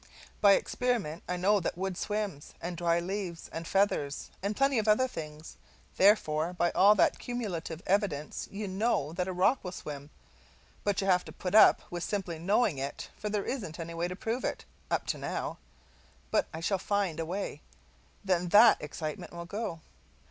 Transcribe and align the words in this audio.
By 0.41 0.53
experiment 0.53 1.21
I 1.29 1.37
know 1.37 1.59
that 1.59 1.77
wood 1.77 1.95
swims, 1.95 2.55
and 2.59 2.75
dry 2.75 2.99
leaves, 2.99 3.51
and 3.53 3.67
feathers, 3.67 4.31
and 4.41 4.55
plenty 4.55 4.79
of 4.79 4.87
other 4.87 5.07
things; 5.07 5.57
therefore 5.97 6.53
by 6.53 6.71
all 6.71 6.95
that 6.95 7.19
cumulative 7.19 7.83
evidence 7.85 8.47
you 8.49 8.67
know 8.67 9.13
that 9.13 9.27
a 9.27 9.31
rock 9.31 9.63
will 9.63 9.71
swim; 9.71 10.09
but 10.83 11.01
you 11.01 11.05
have 11.07 11.23
to 11.25 11.31
put 11.31 11.53
up 11.53 11.83
with 11.91 12.03
simply 12.03 12.39
knowing 12.39 12.79
it, 12.79 13.09
for 13.15 13.29
there 13.29 13.45
isn't 13.45 13.79
any 13.79 13.93
way 13.93 14.07
to 14.07 14.15
prove 14.15 14.43
it 14.43 14.65
up 14.89 15.05
to 15.05 15.19
now. 15.19 15.59
But 16.31 16.47
I 16.51 16.61
shall 16.61 16.79
find 16.79 17.19
a 17.19 17.25
way 17.27 17.61
then 18.25 18.47
THAT 18.49 18.81
excitement 18.81 19.33
will 19.33 19.45
go. 19.45 19.81